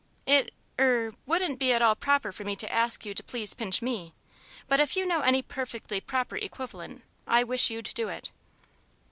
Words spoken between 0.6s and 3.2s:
er, wouldn't be at all proper for me to ask you